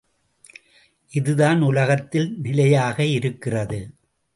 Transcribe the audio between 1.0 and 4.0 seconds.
எதுதான் உலகத்தில் நிலையாக இருக்கிறது?